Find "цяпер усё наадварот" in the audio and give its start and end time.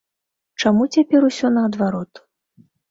0.97-2.27